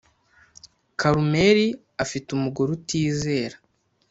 Karumeri 0.99 1.67
afite 2.03 2.27
umugore 2.37 2.69
utizera 2.77 3.57